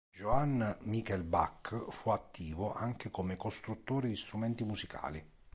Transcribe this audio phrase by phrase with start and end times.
[0.15, 5.23] Johann Michael Bach fu attivo anche come costruttore di strumenti musicali.